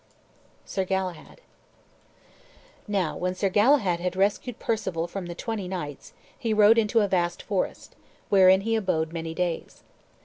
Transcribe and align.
SIR 0.65 0.83
GALAHAD 0.85 1.41
Now, 2.87 3.15
when 3.15 3.35
Sir 3.35 3.49
Galahad 3.49 3.99
had 3.99 4.15
rescued 4.15 4.57
Perceval 4.57 5.05
from 5.07 5.27
the 5.27 5.35
twenty 5.35 5.67
knights, 5.67 6.13
he 6.35 6.55
rode 6.55 6.79
into 6.79 7.01
a 7.01 7.07
vast 7.07 7.43
forest, 7.43 7.95
wherein 8.29 8.61
he 8.61 8.75
abode 8.75 9.13
many 9.13 9.35
days. 9.35 9.83